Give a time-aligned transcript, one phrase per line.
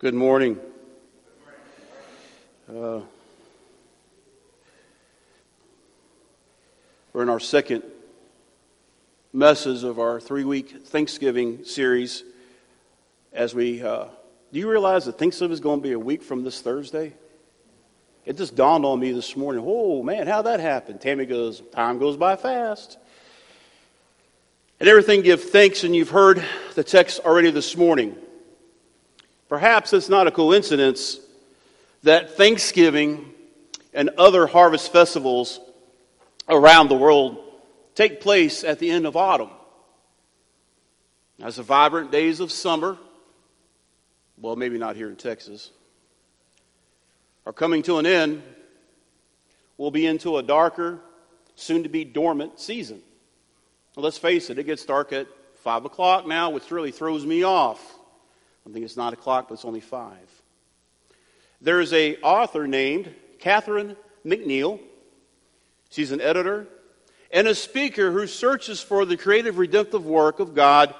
[0.00, 0.58] Good morning.
[2.66, 3.00] Uh,
[7.12, 7.82] we're in our second
[9.34, 12.24] message of our three week Thanksgiving series.
[13.34, 14.06] As we, uh,
[14.50, 17.12] do you realize that Thanksgiving is going to be a week from this Thursday?
[18.24, 19.62] It just dawned on me this morning.
[19.66, 21.02] Oh man, how that happened?
[21.02, 22.96] Tammy goes, time goes by fast.
[24.80, 26.42] And everything give thanks, and you've heard
[26.74, 28.16] the text already this morning.
[29.50, 31.18] Perhaps it's not a coincidence
[32.04, 33.34] that Thanksgiving
[33.92, 35.58] and other harvest festivals
[36.48, 37.36] around the world
[37.96, 39.50] take place at the end of autumn.
[41.42, 42.96] As the vibrant days of summer,
[44.38, 45.72] well, maybe not here in Texas,
[47.44, 48.44] are coming to an end,
[49.76, 51.00] we'll be into a darker,
[51.56, 53.02] soon to be dormant season.
[53.96, 55.26] Well, let's face it, it gets dark at
[55.64, 57.96] 5 o'clock now, which really throws me off.
[58.66, 60.16] I think it's 9 o'clock, but it's only 5.
[61.60, 64.80] There is a author named Catherine McNiel.
[65.90, 66.66] She's an editor
[67.32, 70.94] and a speaker who searches for the creative redemptive work of God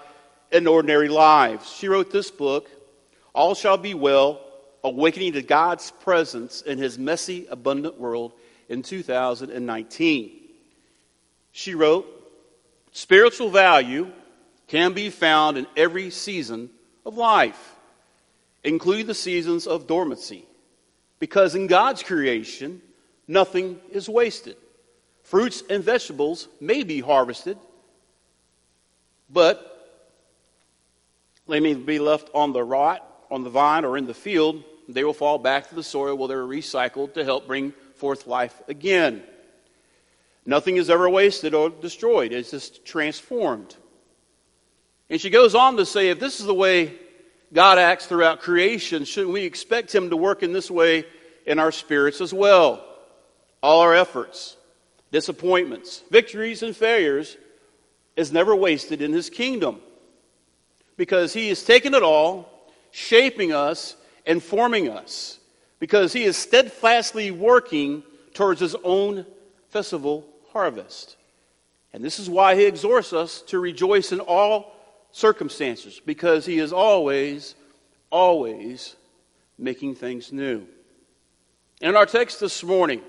[0.53, 1.71] in ordinary lives.
[1.73, 2.69] She wrote this book,
[3.35, 4.41] All Shall Be Well
[4.83, 8.33] Awakening to God's Presence in His Messy, Abundant World
[8.69, 10.41] in 2019.
[11.53, 12.07] She wrote,
[12.93, 14.11] Spiritual value
[14.69, 16.71] can be found in every season
[17.05, 17.77] of life,
[18.65, 20.47] including the seasons of dormancy.
[21.19, 22.81] Because in God's creation,
[23.29, 24.57] nothing is wasted.
[25.23, 27.59] Fruits and vegetables may be harvested,
[29.29, 29.67] but
[31.47, 34.65] they may be left on the rot, on the vine, or in the field.
[34.89, 38.61] They will fall back to the soil where they're recycled to help bring forth life
[38.67, 39.23] again.
[40.47, 43.77] Nothing is ever wasted or destroyed, it's just transformed.
[45.11, 46.95] And she goes on to say if this is the way
[47.53, 51.05] God acts throughout creation, shouldn't we expect Him to work in this way
[51.45, 52.85] in our spirits as well?
[53.61, 54.57] All our efforts,
[55.11, 57.37] disappointments, victories, and failures
[58.17, 59.81] is never wasted in His kingdom
[60.97, 62.49] because He has taken it all,
[62.93, 65.41] shaping us and forming us
[65.81, 69.27] because He is steadfastly working towards His own
[69.71, 71.17] festival harvest.
[71.93, 74.77] And this is why He exhorts us to rejoice in all
[75.13, 77.55] circumstances because he is always,
[78.11, 78.97] always
[79.59, 80.67] making things new.
[81.81, 83.01] In our text this morning,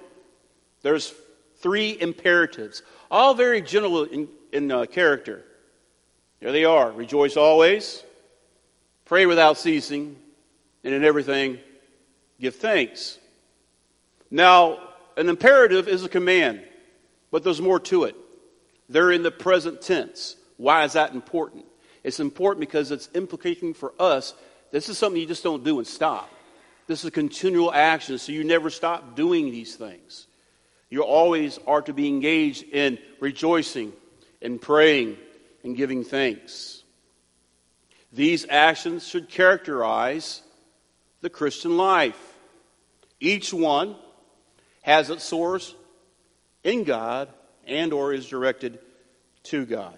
[0.81, 1.13] there's
[1.57, 5.43] three imperatives, all very general in, in uh, character.
[6.39, 8.03] There they are rejoice always,
[9.05, 10.15] pray without ceasing,
[10.83, 11.59] and in everything
[12.39, 13.19] give thanks.
[14.31, 14.79] Now,
[15.17, 16.61] an imperative is a command,
[17.29, 18.15] but there's more to it.
[18.89, 20.35] They're in the present tense.
[20.57, 21.65] Why is that important?
[22.03, 24.33] It's important because it's implicating for us.
[24.71, 26.29] This is something you just don't do and stop.
[26.87, 30.27] This is a continual action, so you never stop doing these things.
[30.89, 33.93] You always are to be engaged in rejoicing
[34.41, 35.17] and praying
[35.63, 36.83] and giving thanks.
[38.11, 40.41] These actions should characterize
[41.21, 42.19] the Christian life.
[43.19, 43.95] Each one
[44.81, 45.73] has its source
[46.63, 47.29] in God
[47.65, 48.79] and or is directed
[49.43, 49.97] to God.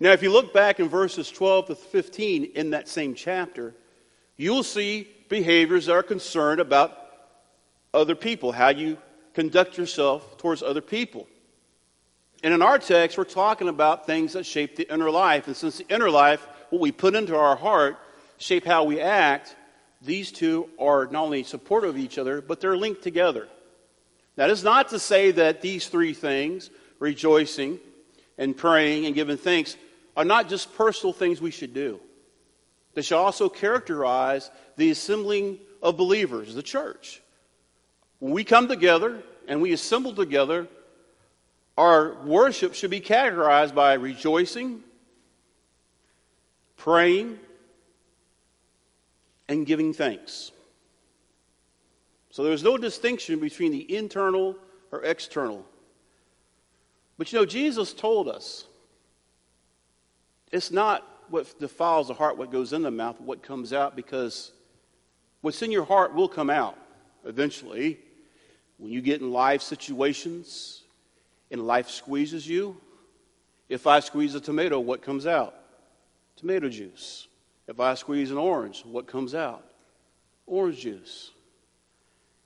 [0.00, 3.74] Now, if you look back in verses 12 to 15 in that same chapter,
[4.36, 6.96] you'll see behaviors that are concerned about
[7.92, 8.96] other people, how you
[9.34, 11.26] conduct yourself towards other people.
[12.44, 15.48] And in our text, we're talking about things that shape the inner life.
[15.48, 17.98] And since the inner life, what we put into our heart,
[18.36, 19.56] shape how we act,
[20.00, 23.48] these two are not only supportive of each other, but they're linked together.
[24.36, 26.70] That is not to say that these three things,
[27.00, 27.80] rejoicing
[28.36, 29.76] and praying and giving thanks,
[30.18, 32.00] are not just personal things we should do.
[32.94, 37.22] They should also characterize the assembling of believers, the church.
[38.18, 40.66] When we come together and we assemble together,
[41.76, 44.82] our worship should be categorized by rejoicing,
[46.76, 47.38] praying,
[49.48, 50.50] and giving thanks.
[52.30, 54.56] So there's no distinction between the internal
[54.90, 55.64] or external.
[57.18, 58.64] But you know, Jesus told us
[60.50, 64.52] it's not what defiles the heart, what goes in the mouth, what comes out, because
[65.40, 66.76] what's in your heart will come out
[67.24, 67.98] eventually.
[68.78, 70.82] When you get in life situations
[71.50, 72.80] and life squeezes you,
[73.68, 75.54] if I squeeze a tomato, what comes out?
[76.36, 77.26] Tomato juice.
[77.66, 79.64] If I squeeze an orange, what comes out?
[80.46, 81.32] Orange juice.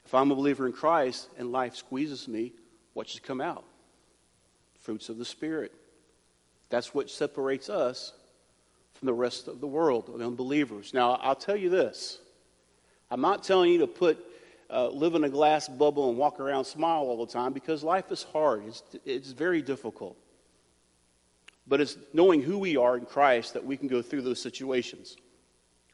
[0.05, 2.53] If I'm a believer in Christ and life squeezes me,
[2.95, 3.65] what should come out?
[4.81, 5.73] Fruits of the Spirit.
[6.73, 8.15] That's what separates us
[8.95, 10.95] from the rest of the world, the unbelievers.
[10.95, 12.19] Now, I'll tell you this
[13.11, 14.19] I'm not telling you to put
[14.71, 18.11] uh, live in a glass bubble and walk around smile all the time because life
[18.11, 18.65] is hard.
[18.67, 20.17] It's, it's very difficult.
[21.69, 25.19] But it's knowing who we are in Christ that we can go through those situations.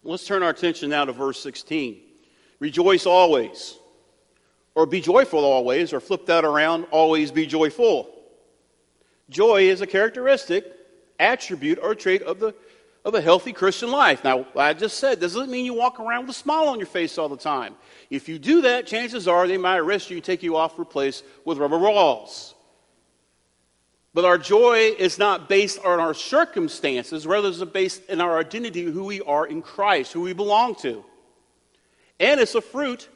[0.05, 2.01] Let's turn our attention now to verse 16.
[2.61, 3.77] Rejoice always,
[4.77, 8.15] or be joyful always, or flip that around, always be joyful.
[9.31, 10.65] Joy is a characteristic,
[11.19, 12.55] attribute, or trait of the
[13.05, 14.23] of a healthy Christian life.
[14.23, 17.17] Now, I just said, doesn't mean you walk around with a smile on your face
[17.17, 17.75] all the time.
[18.11, 21.59] If you do that, chances are they might arrest you take you off replace with
[21.59, 22.55] rubber balls.
[24.13, 28.85] But our joy is not based on our circumstances, rather, it's based in our identity,
[28.85, 31.05] who we are in Christ, who we belong to.
[32.19, 33.09] And it's a fruit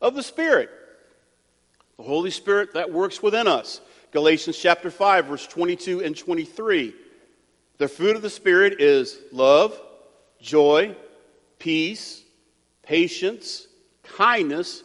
[0.00, 0.70] of the Spirit.
[1.96, 3.80] The Holy Spirit that works within us.
[4.12, 6.94] Galatians chapter 5, verse 22 and 23.
[7.78, 9.80] The fruit of the Spirit is love,
[10.40, 10.96] joy,
[11.58, 12.22] peace,
[12.82, 13.68] patience,
[14.02, 14.82] kindness,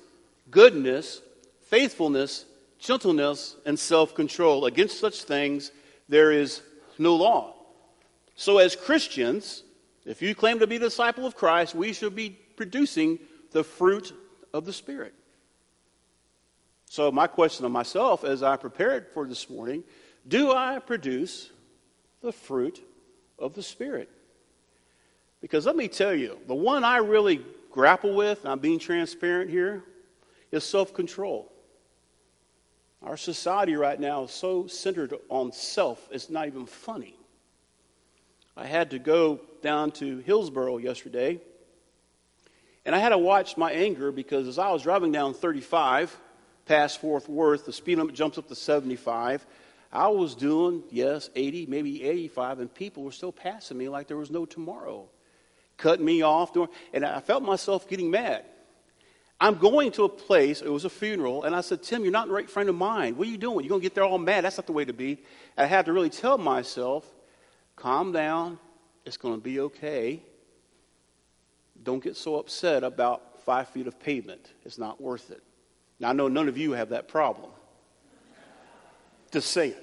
[0.52, 1.22] goodness,
[1.64, 2.46] faithfulness,
[2.78, 4.66] gentleness, and self control.
[4.66, 5.72] Against such things
[6.08, 6.62] there is
[7.00, 7.56] no law.
[8.36, 9.64] So, as Christians,
[10.06, 13.18] if you claim to be a disciple of Christ, we should be producing
[13.52, 14.14] the fruit
[14.54, 15.14] of the Spirit.
[16.88, 19.84] So, my question to myself as I prepared for this morning
[20.28, 21.52] do I produce
[22.22, 22.84] the fruit
[23.38, 24.10] of the Spirit.
[25.42, 29.52] Because let me tell you, the one I really grapple with, and I'm being transparent
[29.52, 29.84] here,
[30.52, 31.52] is self control.
[33.04, 37.16] Our society right now is so centered on self, it's not even funny.
[38.58, 41.40] I had to go down to Hillsboro yesterday,
[42.86, 46.18] and I had to watch my anger because as I was driving down 35
[46.66, 49.46] past Fort Worth, the speed limit jumps up to 75.
[49.92, 54.18] I was doing, yes, 80, maybe 85, and people were still passing me like there
[54.18, 55.08] was no tomorrow,
[55.78, 56.54] cutting me off.
[56.54, 58.44] Doing, and I felt myself getting mad.
[59.40, 62.28] I'm going to a place, it was a funeral, and I said, Tim, you're not
[62.28, 63.18] the right friend of mine.
[63.18, 63.66] What are you doing?
[63.66, 64.46] You're going to get there all mad.
[64.46, 65.12] That's not the way to be.
[65.58, 67.06] And I had to really tell myself,
[67.76, 68.60] calm down.
[69.06, 70.24] It's going to be okay.
[71.84, 74.54] Don't get so upset about five feet of pavement.
[74.64, 75.44] It's not worth it.
[76.00, 77.50] Now, I know none of you have that problem.
[79.32, 79.76] Just saying.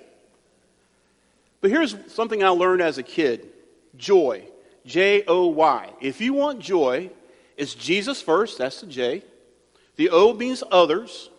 [1.61, 3.49] But here's something I learned as a kid
[3.97, 4.44] joy.
[4.85, 5.91] J O Y.
[6.00, 7.11] If you want joy,
[7.56, 9.23] it's Jesus first, that's the J.
[9.97, 11.31] The O means others,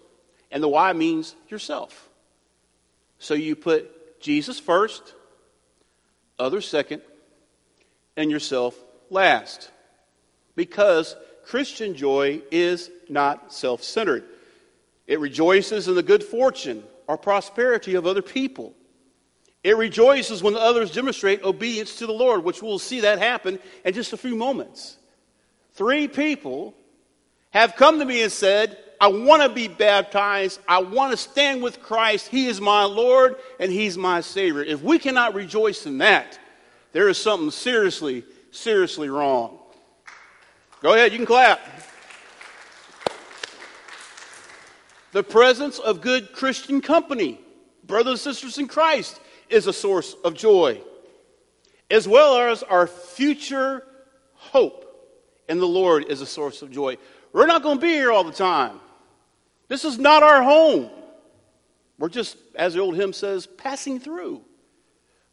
[0.51, 2.09] and the Y means yourself.
[3.19, 5.13] So you put Jesus first,
[6.39, 7.01] others second,
[8.15, 8.77] and yourself
[9.09, 9.71] last.
[10.55, 11.15] Because
[11.45, 14.23] Christian joy is not self centered,
[15.07, 18.73] it rejoices in the good fortune or prosperity of other people.
[19.63, 23.93] It rejoices when others demonstrate obedience to the Lord, which we'll see that happen in
[23.93, 24.97] just a few moments.
[25.73, 26.73] Three people
[27.51, 30.59] have come to me and said, I want to be baptized.
[30.67, 32.27] I want to stand with Christ.
[32.27, 34.63] He is my Lord and He's my Savior.
[34.63, 36.39] If we cannot rejoice in that,
[36.91, 39.59] there is something seriously, seriously wrong.
[40.81, 41.72] Go ahead, you can clap.
[45.13, 47.39] The presence of good Christian company,
[47.85, 50.81] brothers and sisters in Christ, is a source of joy,
[51.91, 53.85] as well as our future
[54.33, 54.79] hope
[55.47, 56.97] in the Lord is a source of joy.
[57.31, 58.79] We're not going to be here all the time.
[59.67, 60.89] This is not our home.
[61.99, 64.41] We're just, as the old hymn says, passing through.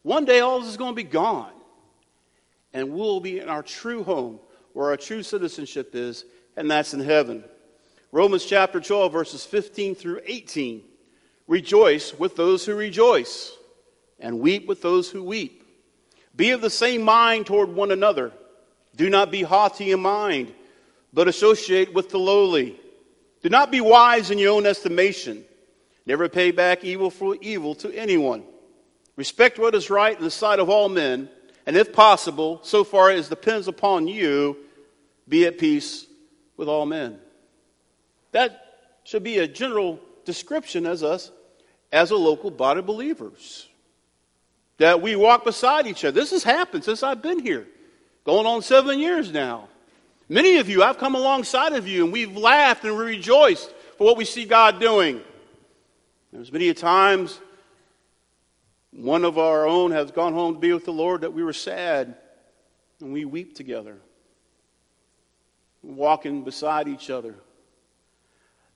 [0.03, 1.51] One day all this is going to be gone.
[2.71, 4.39] And we'll be in our true home,
[4.73, 7.43] where our true citizenship is, and that's in heaven.
[8.11, 10.83] Romans chapter 12, verses 15 through 18.
[11.47, 13.55] Rejoice with those who rejoice
[14.19, 15.63] and weep with those who weep.
[16.35, 18.33] Be of the same mind toward one another.
[18.97, 20.53] Do not be haughty in mind,
[21.13, 22.77] but associate with the lowly.
[23.41, 25.45] Do not be wise in your own estimation.
[26.05, 28.43] Never pay back evil for evil to anyone.
[29.15, 31.29] Respect what is right in the sight of all men,
[31.65, 34.57] and if possible, so far as depends upon you,
[35.27, 36.07] be at peace
[36.57, 37.19] with all men.
[38.31, 38.65] That
[39.03, 41.31] should be a general description as us
[41.91, 43.67] as a local body of believers
[44.77, 46.19] that we walk beside each other.
[46.19, 47.67] This has happened since I've been here,
[48.23, 49.67] going on seven years now.
[50.29, 54.17] Many of you, I've come alongside of you and we've laughed and rejoiced for what
[54.17, 55.21] we see God doing.
[56.31, 57.39] There's many a times
[58.91, 61.53] one of our own has gone home to be with the Lord that we were
[61.53, 62.15] sad
[63.01, 63.97] and we weep together,
[65.83, 67.35] walking beside each other.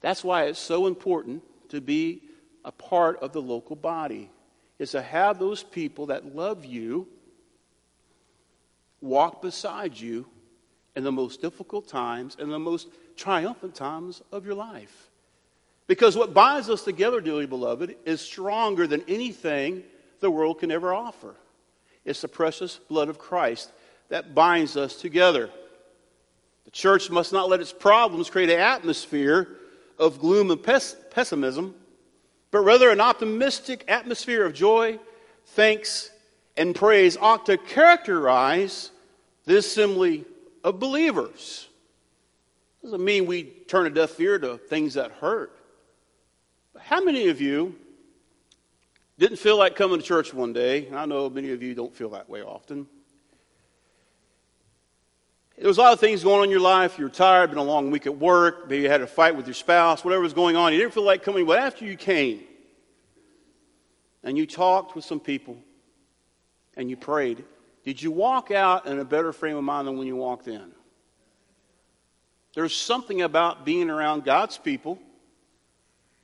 [0.05, 2.21] That's why it's so important to be
[2.63, 4.29] a part of the local body
[4.77, 7.07] is to have those people that love you
[9.01, 10.27] walk beside you
[10.95, 15.09] in the most difficult times and the most triumphant times of your life.
[15.87, 19.81] Because what binds us together, dearly beloved, is stronger than anything
[20.19, 21.33] the world can ever offer.
[22.05, 23.71] It's the precious blood of Christ
[24.09, 25.49] that binds us together.
[26.65, 29.47] The church must not let its problems create an atmosphere
[29.97, 31.75] of gloom and pes- pessimism,
[32.51, 34.99] but rather an optimistic atmosphere of joy,
[35.47, 36.11] thanks,
[36.57, 38.91] and praise ought to characterize
[39.45, 40.25] the assembly
[40.63, 41.67] of believers.
[42.81, 45.57] Doesn't mean we turn a deaf ear to things that hurt.
[46.73, 47.75] But how many of you
[49.17, 50.89] didn't feel like coming to church one day?
[50.93, 52.87] I know many of you don't feel that way often.
[55.57, 56.97] There was a lot of things going on in your life.
[56.97, 58.69] You were tired, been a long week at work.
[58.69, 60.73] Maybe you had a fight with your spouse, whatever was going on.
[60.73, 61.45] You didn't feel like coming.
[61.45, 62.43] But after you came
[64.23, 65.57] and you talked with some people
[66.75, 67.45] and you prayed,
[67.85, 70.71] did you walk out in a better frame of mind than when you walked in?
[72.53, 74.99] There's something about being around God's people,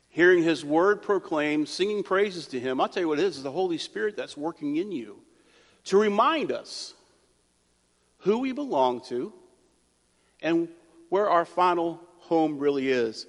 [0.10, 2.82] hearing His word proclaimed, singing praises to Him.
[2.82, 5.20] I'll tell you what it is, it's the Holy Spirit that's working in you
[5.86, 6.96] to remind us
[8.22, 9.34] who we belong to,
[10.42, 10.68] and
[11.10, 13.26] where our final home really is.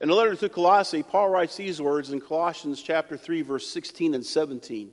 [0.00, 4.14] In the letter to Colossae, Paul writes these words in Colossians chapter 3, verse 16
[4.14, 4.90] and 17.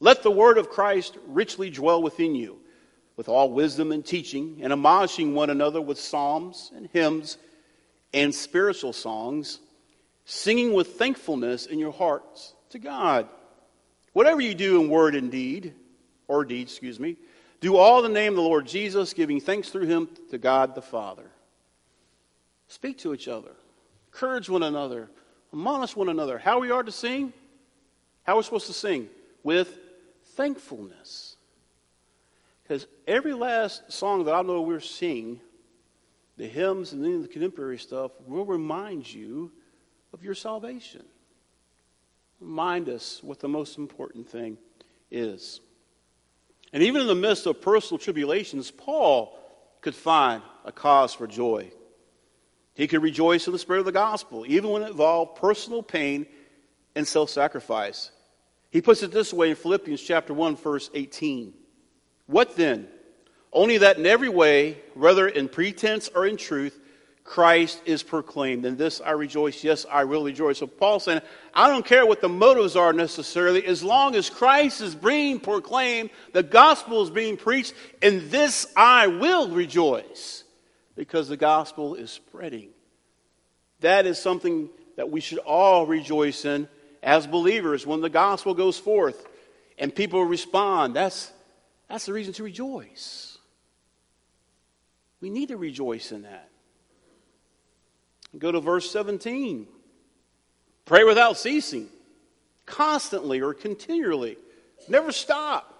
[0.00, 2.58] Let the word of Christ richly dwell within you,
[3.16, 7.38] with all wisdom and teaching, and admonishing one another with psalms and hymns
[8.12, 9.60] and spiritual songs,
[10.24, 13.28] singing with thankfulness in your hearts to God.
[14.12, 15.74] Whatever you do in word and deed,
[16.28, 17.16] or deed, excuse me,
[17.60, 20.74] do all in the name of the Lord Jesus, giving thanks through him to God
[20.74, 21.30] the Father.
[22.68, 23.52] Speak to each other,
[24.12, 25.08] encourage one another,
[25.52, 26.38] admonish one another.
[26.38, 27.32] How we are to sing?
[28.24, 29.08] How we're supposed to sing?
[29.42, 29.78] With
[30.34, 31.36] thankfulness.
[32.62, 35.40] Because every last song that I know we're singing,
[36.36, 39.52] the hymns and then the contemporary stuff, will remind you
[40.12, 41.04] of your salvation.
[42.40, 44.58] Remind us what the most important thing
[45.10, 45.60] is.
[46.72, 49.38] And even in the midst of personal tribulations, Paul
[49.80, 51.70] could find a cause for joy.
[52.74, 56.26] He could rejoice in the spirit of the gospel, even when it involved personal pain
[56.94, 58.10] and self sacrifice.
[58.70, 61.54] He puts it this way in Philippians chapter 1, verse 18.
[62.26, 62.88] What then?
[63.52, 66.78] Only that in every way, whether in pretense or in truth,
[67.26, 68.64] Christ is proclaimed.
[68.64, 69.62] And this I rejoice.
[69.62, 70.58] Yes, I will rejoice.
[70.58, 71.20] So Paul saying,
[71.52, 76.10] I don't care what the motives are necessarily, as long as Christ is being proclaimed,
[76.32, 80.44] the gospel is being preached, in this I will rejoice.
[80.94, 82.70] Because the gospel is spreading.
[83.80, 86.68] That is something that we should all rejoice in
[87.02, 89.26] as believers when the gospel goes forth
[89.78, 90.96] and people respond.
[90.96, 91.30] That's,
[91.88, 93.36] that's the reason to rejoice.
[95.20, 96.48] We need to rejoice in that.
[98.38, 99.66] Go to verse 17.
[100.84, 101.88] Pray without ceasing,
[102.64, 104.36] constantly or continually.
[104.88, 105.72] Never stop.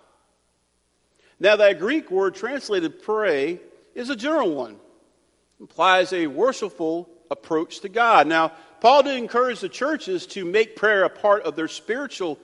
[1.38, 3.60] Now, that Greek word translated pray
[3.94, 8.26] is a general one, it implies a worshipful approach to God.
[8.26, 12.38] Now, Paul did encourage the churches to make prayer a part of their spiritual,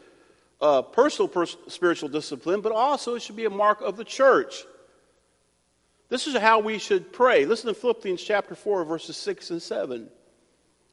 [0.61, 4.65] uh, personal pers- spiritual discipline, but also it should be a mark of the church.
[6.13, 7.47] This is how we should pray.
[7.47, 10.11] Listen to Philippians chapter 4, verses 6 and 7.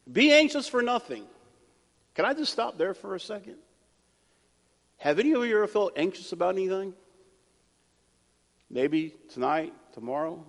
[0.10, 1.26] Be anxious for nothing.
[2.16, 3.58] Can I just stop there for a second?
[4.96, 6.94] Have any of you ever felt anxious about anything?
[8.70, 10.46] Maybe tonight, tomorrow?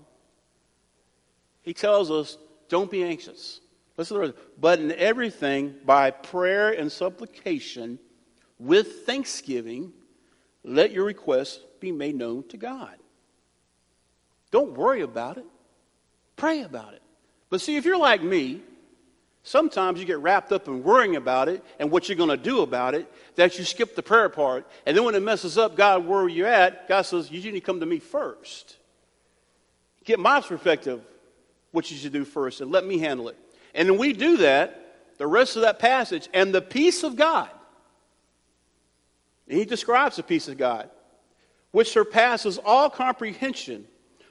[1.63, 3.61] He tells us, don't be anxious.
[3.97, 7.99] Listen to the But in everything, by prayer and supplication,
[8.61, 9.93] with thanksgiving,
[10.63, 13.00] let your requests be made known to God.
[14.51, 15.47] Don't worry about it.
[16.37, 17.03] Pray about it.
[17.51, 18.63] But see, if you're like me,
[19.43, 22.61] sometimes you get wrapped up in worrying about it and what you're going to do
[22.61, 24.67] about it that you skip the prayer part.
[24.87, 26.89] And then when it messes up, God, where you at?
[26.89, 28.77] God says, you need to come to me first.
[30.05, 31.01] Get my perspective,
[31.73, 33.37] what you should do first, and let me handle it.
[33.75, 34.77] And when we do that,
[35.19, 37.51] the rest of that passage, and the peace of God,
[39.49, 40.89] and he describes the peace of God,
[41.73, 43.87] which surpasses all comprehension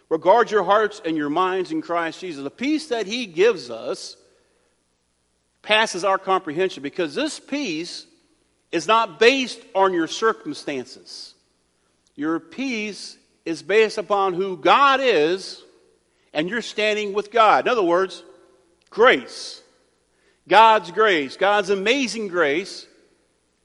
[0.09, 2.43] Regard your hearts and your minds in Christ Jesus.
[2.43, 4.17] The peace that He gives us
[5.61, 8.07] passes our comprehension because this peace
[8.71, 11.35] is not based on your circumstances.
[12.15, 15.63] Your peace is based upon who God is
[16.33, 17.65] and you're standing with God.
[17.65, 18.23] In other words,
[18.89, 19.61] grace.
[20.47, 22.87] God's grace, God's amazing grace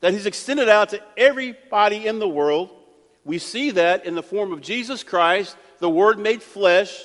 [0.01, 2.71] that He's extended out to everybody in the world.
[3.25, 6.99] We see that in the form of Jesus Christ the Word made flesh.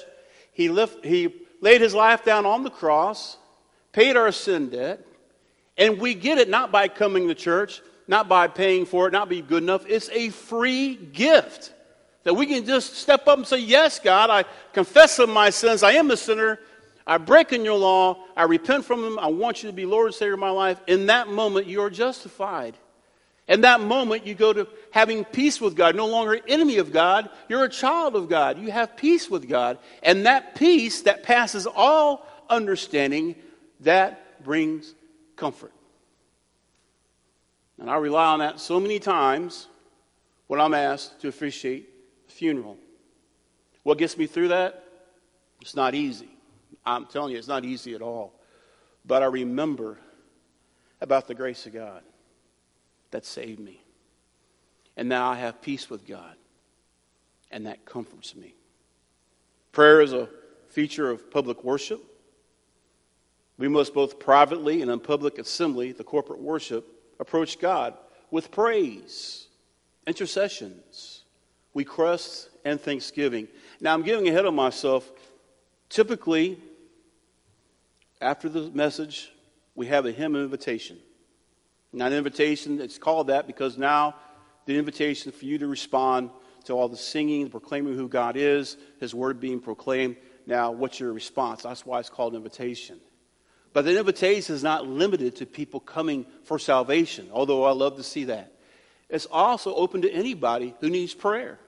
[0.51, 3.38] He, lift, he laid his life down on the cross,
[3.91, 5.05] paid our sin debt,
[5.77, 9.29] and we get it not by coming to church, not by paying for it, not
[9.29, 9.85] be good enough.
[9.88, 11.73] It's a free gift
[12.23, 15.83] that we can just step up and say, Yes, God, I confess of my sins.
[15.83, 16.59] I am a sinner.
[17.07, 18.23] I break in your law.
[18.35, 19.17] I repent from them.
[19.17, 20.79] I want you to be Lord and Savior of my life.
[20.85, 22.75] In that moment, you are justified.
[23.50, 27.32] In that moment, you go to having peace with God, no longer enemy of God.
[27.50, 28.60] You're a child of God.
[28.60, 29.79] You have peace with God.
[30.03, 33.36] And that peace that passes all understanding,
[33.79, 34.94] that brings
[35.36, 35.74] comfort.
[37.79, 39.68] And I rely on that so many times
[40.46, 41.89] when I'm asked to officiate
[42.27, 42.77] a funeral.
[43.82, 44.84] What gets me through that?
[45.62, 46.29] It's not easy.
[46.86, 48.32] I'm telling you, it's not easy at all.
[49.06, 49.98] But I remember
[51.01, 52.03] about the grace of God
[53.11, 53.81] that saved me.
[54.97, 56.35] And now I have peace with God,
[57.51, 58.55] and that comforts me.
[59.71, 60.29] Prayer is a
[60.69, 62.03] feature of public worship.
[63.57, 66.87] We must both privately and in public assembly, the corporate worship,
[67.19, 67.95] approach God
[68.31, 69.47] with praise,
[70.07, 71.23] intercessions,
[71.73, 73.47] requests, and thanksgiving.
[73.81, 75.11] Now, I'm getting ahead of myself.
[75.89, 76.59] Typically,
[78.21, 79.31] after the message,
[79.75, 80.97] we have a hymn invitation.
[81.91, 84.15] Not an invitation, it's called that because now
[84.65, 86.29] the invitation for you to respond
[86.65, 90.17] to all the singing, proclaiming who God is, His word being proclaimed.
[90.46, 91.63] Now, what's your response?
[91.63, 93.00] That's why it's called an invitation.
[93.74, 98.03] But the invitation is not limited to people coming for salvation, although I love to
[98.03, 98.53] see that.
[99.09, 101.59] It's also open to anybody who needs prayer,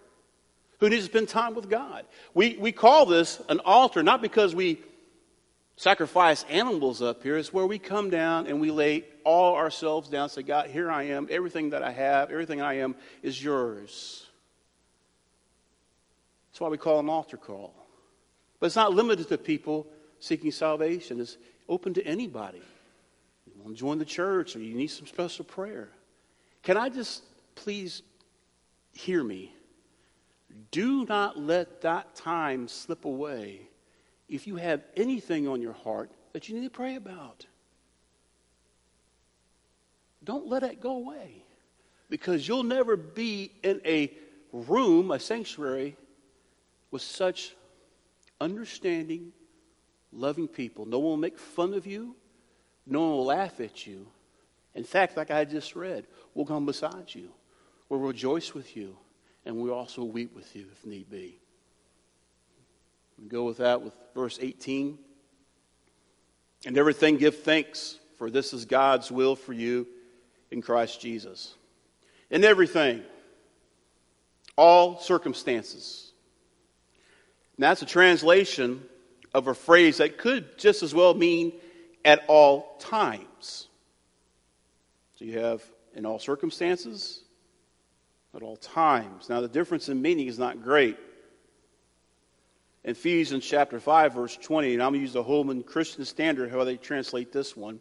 [0.80, 2.06] who needs to spend time with God.
[2.34, 4.82] We, we call this an altar not because we
[5.76, 7.38] sacrifice animals up here.
[7.38, 11.04] It's where we come down and we lay all ourselves down say, God, here I
[11.04, 11.28] am.
[11.30, 14.26] Everything that I have, everything I am is yours.
[16.52, 17.74] That's why we call an altar call.
[18.60, 19.88] But it's not limited to people
[20.20, 22.62] seeking salvation, it's open to anybody.
[23.48, 25.90] You want to join the church or you need some special prayer.
[26.62, 27.24] Can I just
[27.56, 28.04] please
[28.94, 29.54] hear me?
[30.70, 33.62] Do not let that time slip away
[34.32, 37.46] if you have anything on your heart that you need to pray about.
[40.24, 41.44] Don't let it go away
[42.10, 44.12] because you'll never be in a
[44.54, 45.98] room, a sanctuary,
[46.92, 47.56] with such
[48.40, 49.34] understanding,
[50.14, 50.86] loving people.
[50.86, 52.16] No one will make fun of you,
[52.88, 54.08] no one will laugh at you.
[54.76, 57.32] In fact, like I just read, we'll come beside you,
[57.90, 58.96] we'll rejoice with you,
[59.46, 61.41] and we'll also weep with you if need be.
[63.22, 64.98] We go with that with verse 18.
[66.66, 69.88] And everything give thanks, for this is God's will for you
[70.50, 71.56] in Christ Jesus.
[72.30, 73.04] In everything,
[74.56, 76.12] all circumstances.
[77.58, 78.84] That's a translation
[79.34, 81.54] of a phrase that could just as well mean
[82.04, 83.68] at all times.
[85.16, 87.22] So you have in all circumstances,
[88.36, 89.30] at all times.
[89.30, 90.98] Now, the difference in meaning is not great.
[92.84, 96.64] Ephesians chapter 5, verse 20, and I'm going to use the Holman Christian Standard, how
[96.64, 97.80] they translate this one.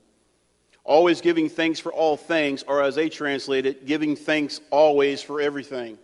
[0.85, 5.41] Always giving thanks for all things, or as they translate it, giving thanks always for
[5.41, 5.99] everything.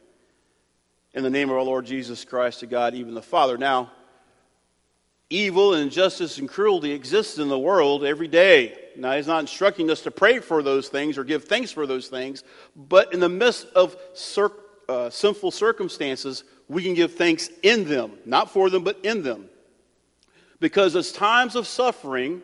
[1.13, 3.59] In the name of our Lord Jesus Christ to God, even the Father.
[3.59, 3.91] Now,
[5.29, 8.79] evil and injustice and cruelty exists in the world every day.
[8.97, 12.09] Now, He's not instructing us to pray for those things or give thanks for those
[12.09, 14.53] things, but in the midst of cir-
[14.89, 19.49] uh, sinful circumstances, we can give thanks in them, not for them, but in them.
[20.59, 22.43] Because as times of suffering,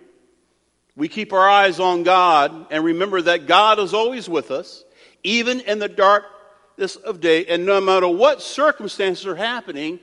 [0.97, 4.85] we keep our eyes on God and remember that God is always with us,
[5.25, 7.47] even in the darkness of day.
[7.47, 9.99] And no matter what circumstances are happening,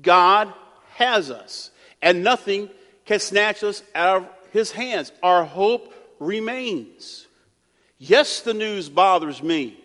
[0.00, 0.52] God
[0.94, 1.70] has us.
[2.02, 2.68] And nothing
[3.06, 5.12] can snatch us out of his hands.
[5.22, 7.26] Our hope remains.
[7.98, 9.78] Yes, the news bothers me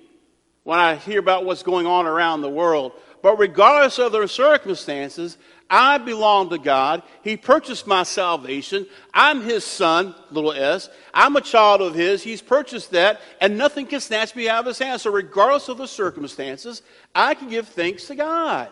[0.64, 2.92] when I hear about what's going on around the world.
[3.26, 7.02] But regardless of their circumstances, I belong to God.
[7.24, 8.86] He purchased my salvation.
[9.16, 10.90] I'm His son, little s.
[11.12, 12.22] I'm a child of His.
[12.22, 15.02] He's purchased that, and nothing can snatch me out of His hand.
[15.02, 16.84] So, regardless of the circumstances,
[17.16, 18.70] I can give thanks to God.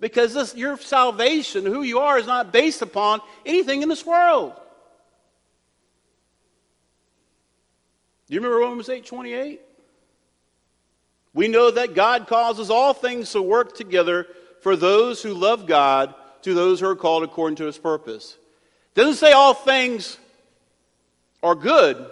[0.00, 4.52] Because this, your salvation, who you are, is not based upon anything in this world.
[8.26, 9.60] Do you remember Romans 8 28?
[11.34, 14.26] We know that God causes all things to work together
[14.60, 18.36] for those who love God, to those who are called according to his purpose.
[18.94, 20.18] It doesn't say all things
[21.42, 22.06] are good.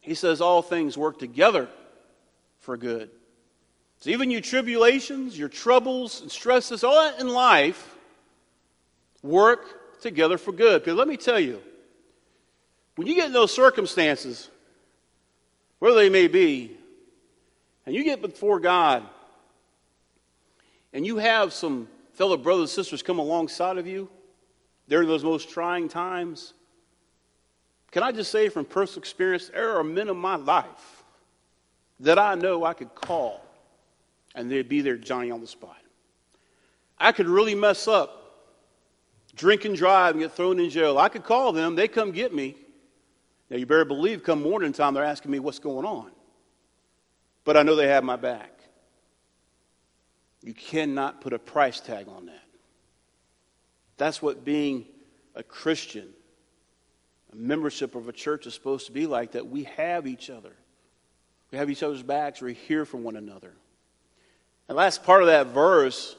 [0.00, 1.68] He says all things work together
[2.60, 3.10] for good.
[4.00, 7.96] So even your tribulations, your troubles and stresses, all that in life,
[9.22, 10.82] work together for good.
[10.82, 11.60] Because let me tell you,
[12.94, 14.48] when you get in those circumstances,
[15.78, 16.76] wherever they may be,
[17.88, 19.02] and you get before God,
[20.92, 24.10] and you have some fellow brothers and sisters come alongside of you
[24.90, 26.52] during those most trying times,
[27.90, 31.02] can I just say from personal experience, there are men in my life
[32.00, 33.40] that I know I could call
[34.34, 35.80] and they'd be there, Johnny, on the spot.
[36.98, 38.50] I could really mess up,
[39.34, 40.98] drink and drive, and get thrown in jail.
[40.98, 42.54] I could call them, they come get me.
[43.48, 46.10] Now, you better believe come morning time, they're asking me what's going on.
[47.48, 48.52] But I know they have my back.
[50.42, 52.44] You cannot put a price tag on that.
[53.96, 54.84] That's what being
[55.34, 56.10] a Christian,
[57.32, 59.48] a membership of a church is supposed to be like that.
[59.48, 60.52] We have each other.
[61.50, 62.42] We have each other's backs.
[62.42, 63.54] We're here for one another.
[64.68, 66.16] And last part of that verse,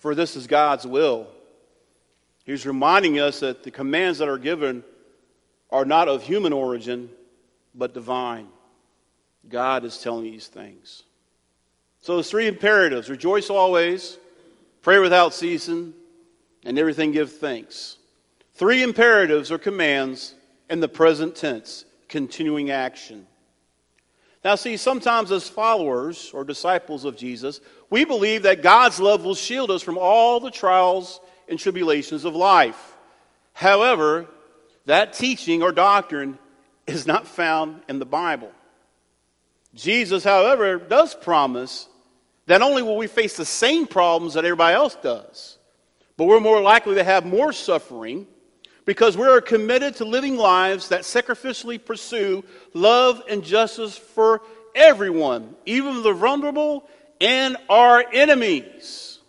[0.00, 1.28] for this is God's will,
[2.44, 4.84] he's reminding us that the commands that are given
[5.70, 7.08] are not of human origin,
[7.74, 8.48] but divine.
[9.46, 11.02] God is telling these things.
[12.00, 14.18] So there's three imperatives rejoice always,
[14.82, 15.94] pray without ceasing,
[16.64, 17.96] and everything give thanks.
[18.54, 20.34] Three imperatives or commands
[20.68, 23.26] in the present tense, continuing action.
[24.44, 29.34] Now, see, sometimes as followers or disciples of Jesus, we believe that God's love will
[29.34, 32.96] shield us from all the trials and tribulations of life.
[33.52, 34.26] However,
[34.86, 36.38] that teaching or doctrine
[36.86, 38.52] is not found in the Bible.
[39.78, 41.88] Jesus, however, does promise
[42.46, 45.56] that only will we face the same problems that everybody else does,
[46.16, 48.26] but we're more likely to have more suffering
[48.84, 52.42] because we are committed to living lives that sacrificially pursue
[52.74, 54.42] love and justice for
[54.74, 56.88] everyone, even the vulnerable
[57.20, 59.20] and our enemies.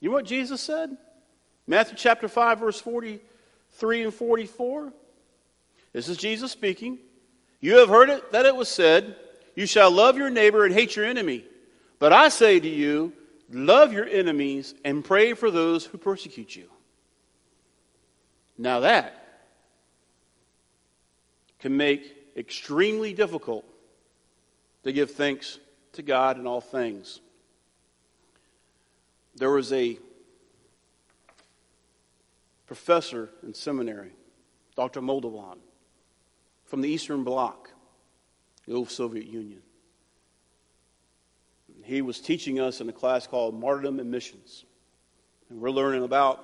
[0.00, 0.96] You know what Jesus said?
[1.68, 4.92] Matthew chapter 5, verse 43 and 44.
[5.92, 6.98] This is Jesus speaking.
[7.66, 9.16] You have heard it that it was said,
[9.56, 11.44] You shall love your neighbor and hate your enemy.
[11.98, 13.12] But I say to you,
[13.50, 16.68] love your enemies and pray for those who persecute you.
[18.56, 19.20] Now that
[21.58, 23.64] can make extremely difficult
[24.84, 25.58] to give thanks
[25.94, 27.18] to God in all things.
[29.34, 29.98] There was a
[32.68, 34.12] professor in seminary,
[34.76, 35.00] Dr.
[35.00, 35.56] Moldovan,
[36.66, 37.70] from the Eastern Bloc,
[38.66, 39.62] the old Soviet Union.
[41.82, 44.64] He was teaching us in a class called Martyrdom and Missions.
[45.48, 46.42] And we're learning about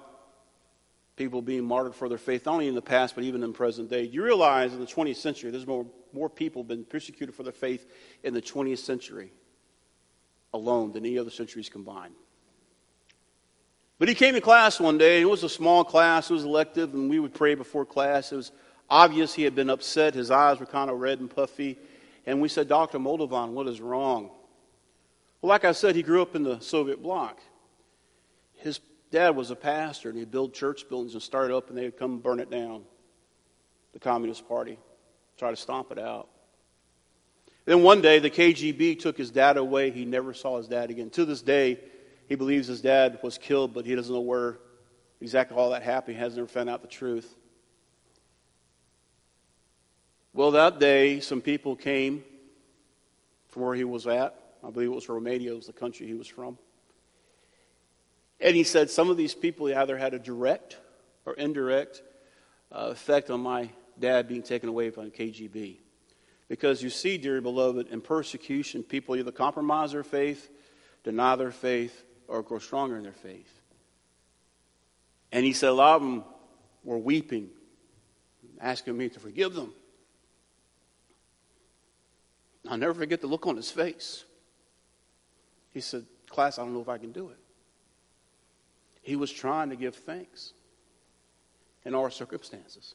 [1.17, 3.91] people being martyred for their faith, not only in the past, but even in present
[3.91, 4.05] day.
[4.05, 7.87] You realize in the 20th century, there's more, more people been persecuted for their faith
[8.23, 9.33] in the 20th century
[10.55, 12.15] alone than any other centuries combined.
[13.99, 16.95] But he came to class one day, it was a small class, it was elective,
[16.95, 18.33] and we would pray before class.
[18.33, 18.53] It was
[18.93, 20.15] obvious he had been upset.
[20.15, 21.79] His eyes were kind of red and puffy.
[22.27, 22.99] And we said, Dr.
[22.99, 24.31] Moldovan, what is wrong?
[25.41, 27.41] Well, like I said, he grew up in the Soviet bloc.
[28.57, 31.97] His dad was a pastor, and he'd build church buildings and start up, and they'd
[31.97, 32.85] come burn it down.
[33.95, 34.79] The Communist Party,
[35.39, 36.29] try to stomp it out.
[37.65, 39.91] Then one day, the KGB took his dad away.
[39.91, 41.11] He never saw his dad again.
[41.11, 41.81] To this day,
[42.29, 44.59] he believes his dad was killed, but he doesn't know where
[45.21, 46.17] exactly all that happened.
[46.17, 47.37] He has never found out the truth.
[50.35, 52.25] Well, that day, some people came
[53.49, 54.35] from where he was at.
[54.65, 56.57] I believe it was Romania, was the country he was from.
[58.41, 60.79] And he said some of these people either had a direct
[61.27, 62.03] or indirect
[62.73, 63.69] uh, effect on my
[63.99, 65.77] dad being taken away from KGB.
[66.49, 70.51] Because you see, dear beloved, in persecution, people either compromise their faith,
[71.05, 73.61] deny their faith, or grow stronger in their faith.
[75.31, 76.25] And he said a lot of them
[76.85, 77.51] were weeping,
[78.61, 79.75] asking me to forgive them.
[82.69, 84.25] I'll never forget the look on his face.
[85.71, 87.39] He said, Class, I don't know if I can do it.
[89.03, 90.53] He was trying to give thanks
[91.85, 92.95] in our circumstances.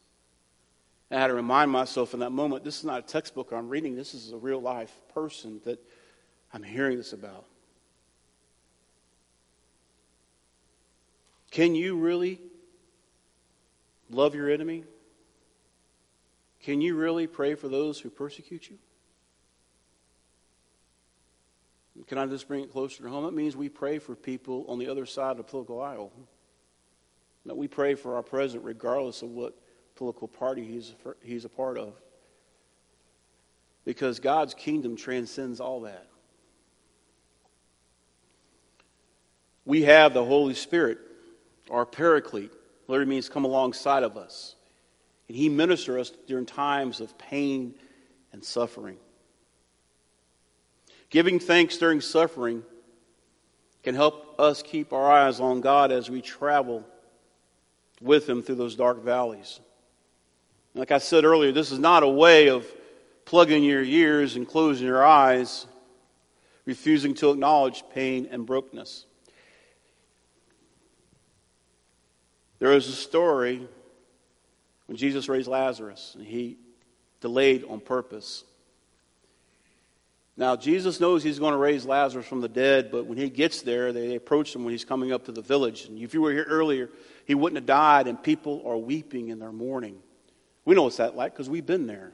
[1.10, 3.70] And I had to remind myself in that moment this is not a textbook I'm
[3.70, 5.80] reading, this is a real life person that
[6.54, 7.46] I'm hearing this about.
[11.52, 12.40] Can you really
[14.10, 14.84] love your enemy?
[16.62, 18.78] Can you really pray for those who persecute you?
[22.08, 23.26] Can I just bring it closer to home?
[23.26, 26.12] It means we pray for people on the other side of the political aisle.
[27.46, 29.58] That we pray for our president regardless of what
[29.96, 31.94] political party he's, he's a part of.
[33.86, 36.08] Because God's kingdom transcends all that.
[39.66, 41.00] We have the Holy Spirit
[41.70, 42.52] our paraclete,
[42.88, 44.56] literally means come alongside of us.
[45.28, 47.76] And he ministers us during times of pain
[48.32, 48.98] and suffering.
[51.10, 52.64] Giving thanks during suffering
[53.84, 56.86] can help us keep our eyes on God as we travel
[58.02, 59.60] with Him through those dark valleys.
[60.76, 62.68] Like I said earlier, this is not a way of
[63.26, 65.66] plugging your ears and closing your eyes,
[66.66, 69.06] refusing to acknowledge pain and brokenness.
[72.60, 73.68] There is a story
[74.88, 76.58] when Jesus raised Lazarus, and he
[77.22, 78.44] delayed on purpose.
[80.40, 83.64] Now, Jesus knows he's going to raise Lazarus from the dead, but when he gets
[83.64, 85.86] there, they approach him when he's coming up to the village.
[85.86, 86.92] And if you were here earlier,
[87.26, 89.98] he wouldn't have died, and people are weeping in their mourning.
[90.64, 92.12] We know what's that like because we've been there.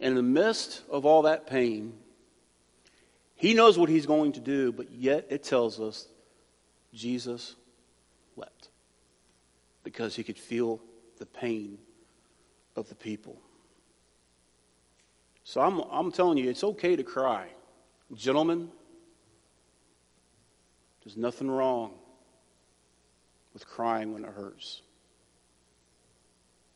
[0.00, 1.92] And in the midst of all that pain,
[3.34, 6.08] he knows what he's going to do, but yet it tells us
[6.94, 7.56] Jesus
[8.36, 8.70] wept
[9.84, 10.80] because he could feel
[11.18, 11.76] the pain
[12.74, 13.38] of the people.
[15.46, 17.46] So I'm, I'm telling you, it's okay to cry.
[18.14, 18.68] Gentlemen,
[21.04, 21.92] there's nothing wrong
[23.54, 24.82] with crying when it hurts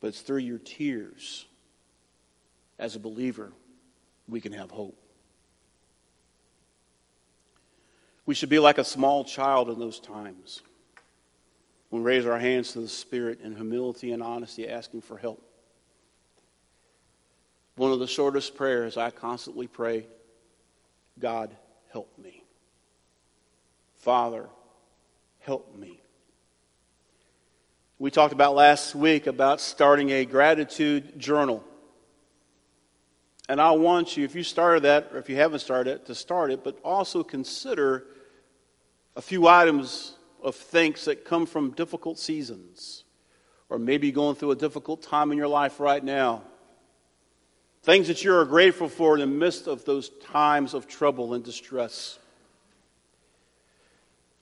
[0.00, 1.46] but it's through your tears
[2.78, 3.52] as a believer
[4.26, 4.96] we can have hope.
[8.26, 10.62] We should be like a small child in those times.
[11.90, 15.42] We raise our hands to the Spirit in humility and honesty, asking for help.
[17.80, 20.04] One of the shortest prayers I constantly pray
[21.18, 21.56] God,
[21.90, 22.44] help me.
[23.94, 24.50] Father,
[25.38, 26.02] help me.
[27.98, 31.64] We talked about last week about starting a gratitude journal.
[33.48, 36.14] And I want you, if you started that, or if you haven't started it, to
[36.14, 38.04] start it, but also consider
[39.16, 43.04] a few items of thanks that come from difficult seasons,
[43.70, 46.42] or maybe going through a difficult time in your life right now.
[47.82, 51.44] Things that you are grateful for in the midst of those times of trouble and
[51.44, 52.18] distress.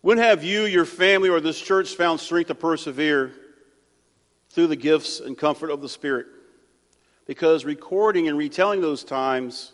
[0.01, 3.33] When have you, your family, or this church found strength to persevere?
[4.51, 6.27] through the gifts and comfort of the Spirit.
[7.27, 9.73] Because recording and retelling those times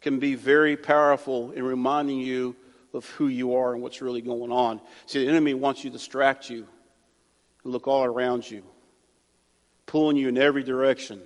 [0.00, 2.56] can be very powerful in reminding you
[2.94, 4.80] of who you are and what's really going on.
[5.06, 6.66] See, the enemy wants you to distract you
[7.64, 8.62] and look all around you,
[9.86, 11.20] pulling you in every direction.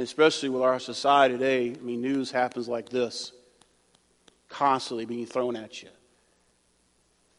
[0.00, 3.32] And especially with our society today, I mean, news happens like this
[4.48, 5.90] constantly being thrown at you.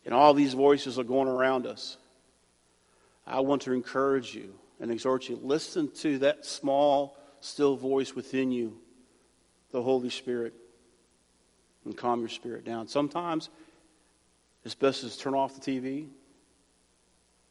[0.06, 1.98] And all these voices are going around us.
[3.26, 8.52] I want to encourage you and exhort you listen to that small, still voice within
[8.52, 8.78] you,
[9.72, 10.54] the Holy Spirit,
[11.84, 12.88] and calm your spirit down.
[12.88, 13.50] Sometimes
[14.64, 16.10] it's best to turn off the TV,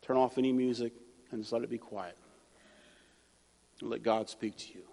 [0.02, 0.92] turn off any music,
[1.32, 2.16] and just let it be quiet.
[3.80, 4.84] And let God speak to you.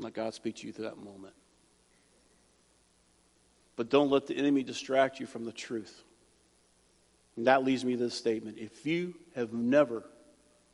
[0.00, 1.34] And let God speak to you through that moment.
[3.76, 6.04] But don't let the enemy distract you from the truth.
[7.36, 8.56] And that leads me to this statement.
[8.56, 10.04] If you have never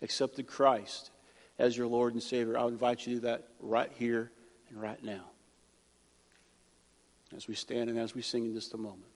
[0.00, 1.10] accepted Christ
[1.58, 4.30] as your Lord and Savior, I invite you to do that right here
[4.68, 5.24] and right now.
[7.36, 9.10] As we stand and as we sing in just a moment.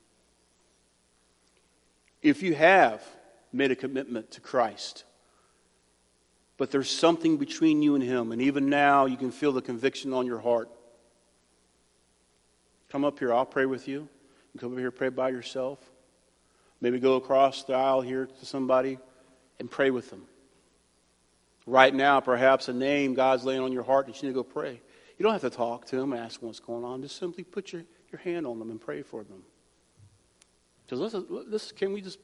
[2.21, 3.05] If you have
[3.53, 5.05] made a commitment to Christ,
[6.61, 10.13] but there's something between you and Him, and even now you can feel the conviction
[10.13, 10.69] on your heart,
[12.91, 13.33] come up here.
[13.33, 14.07] I'll pray with you.
[14.53, 15.79] you come up here, pray by yourself.
[16.83, 18.99] Maybe go across the aisle here to somebody
[19.59, 20.27] and pray with them.
[21.65, 24.45] Right now, perhaps a name God's laying on your heart and you need to go
[24.45, 24.83] pray.
[25.17, 27.01] You don't have to talk to them, ask what's going on.
[27.01, 29.45] Just simply put your, your hand on them and pray for them.
[30.85, 32.19] Because listen, this, can we just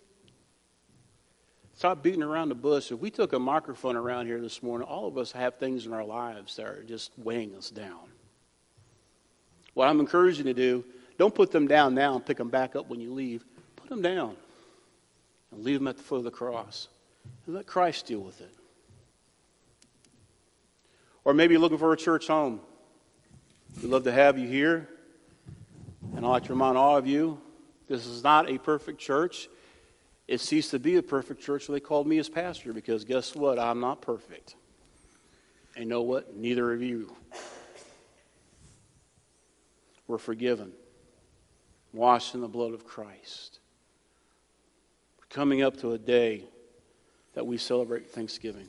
[1.76, 2.90] stop beating around the bush?
[2.90, 5.92] If we took a microphone around here this morning, all of us have things in
[5.92, 8.08] our lives that are just weighing us down.
[9.74, 10.84] What I'm encouraging you to do,
[11.18, 13.44] don't put them down now and pick them back up when you leave.
[13.76, 14.36] Put them down
[15.52, 16.88] and leave them at the foot of the cross
[17.44, 18.50] and let Christ deal with it.
[21.24, 22.60] Or maybe you're looking for a church home.
[23.82, 24.88] We'd love to have you here.
[26.16, 27.38] And I'd like to remind all of you
[27.88, 29.48] this is not a perfect church.
[30.28, 33.34] It ceased to be a perfect church when they called me as pastor because guess
[33.34, 33.58] what?
[33.58, 34.56] I'm not perfect.
[35.76, 36.36] And know what?
[36.36, 37.14] Neither of you.
[40.08, 40.72] We're forgiven,
[41.92, 43.58] washed in the blood of Christ
[45.18, 46.44] We're coming up to a day
[47.34, 48.68] that we celebrate Thanksgiving.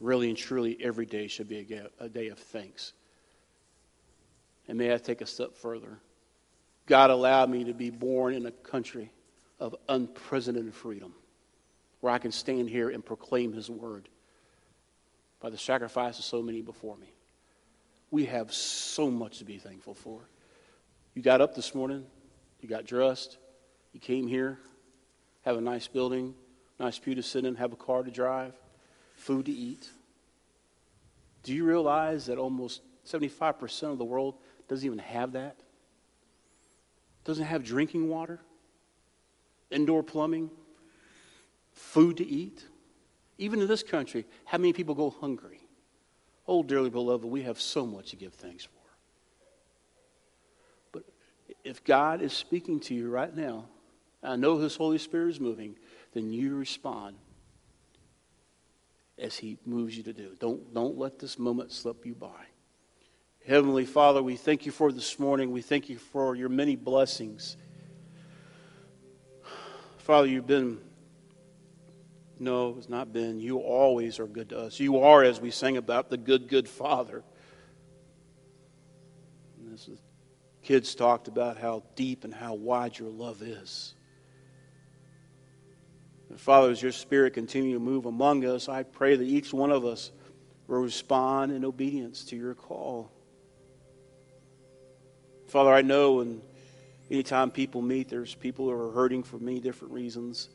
[0.00, 2.92] Really and truly, every day should be a day of thanks.
[4.66, 5.98] And may I take a step further?
[6.86, 9.10] God allowed me to be born in a country
[9.62, 11.14] of unprecedented freedom
[12.00, 14.08] where I can stand here and proclaim His word
[15.40, 17.06] by the sacrifice of so many before me.
[18.10, 20.20] We have so much to be thankful for.
[21.14, 22.04] You got up this morning,
[22.60, 23.38] you got dressed,
[23.92, 24.58] you came here,
[25.42, 26.34] have a nice building,
[26.80, 28.54] nice pew to sit in, have a car to drive,
[29.14, 29.88] food to eat.
[31.44, 34.34] Do you realize that almost 75% of the world
[34.68, 35.56] doesn't even have that?
[37.24, 38.40] Doesn't have drinking water,
[39.72, 40.50] indoor plumbing,
[41.72, 42.64] food to eat.
[43.38, 45.60] Even in this country, how many people go hungry?
[46.46, 48.70] Oh, dearly beloved, we have so much to give thanks for.
[50.92, 51.04] But
[51.64, 53.66] if God is speaking to you right now,
[54.22, 55.76] I know His Holy Spirit is moving,
[56.12, 57.16] then you respond
[59.18, 60.36] as He moves you to do.
[60.38, 62.46] Don't, don't let this moment slip you by.
[63.46, 65.50] Heavenly Father, we thank you for this morning.
[65.50, 67.56] We thank you for your many blessings.
[70.02, 70.80] Father, you've been
[72.40, 73.38] no, it's not been.
[73.38, 74.80] You always are good to us.
[74.80, 77.22] You are, as we sang about, the good, good Father.
[79.60, 79.96] And as the
[80.64, 83.94] kids talked about how deep and how wide your love is.
[86.30, 89.70] And Father, as your Spirit continue to move among us, I pray that each one
[89.70, 90.10] of us
[90.66, 93.12] will respond in obedience to your call.
[95.46, 96.42] Father, I know and
[97.10, 100.48] anytime people meet, there's people who are hurting for many different reasons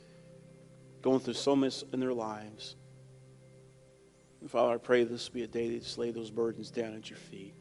[1.02, 2.76] going through so much in their lives.
[4.42, 7.10] And Father, I pray this be a day that just lay those burdens down at
[7.10, 7.54] your feet.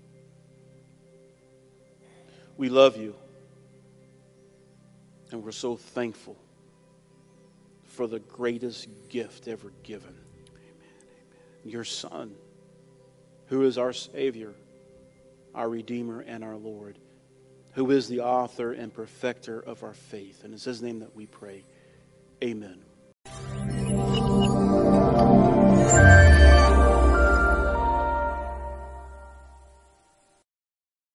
[2.56, 3.14] We love you.
[5.30, 6.36] And we're so thankful
[7.84, 10.10] for the greatest gift ever given.
[10.10, 11.72] Amen, amen.
[11.72, 12.34] Your Son,
[13.46, 14.54] who is our Savior,
[15.54, 16.98] our Redeemer, and our Lord,
[17.76, 20.44] who is the author and perfecter of our faith.
[20.44, 21.62] And it's His name that we pray.
[22.42, 22.85] Amen.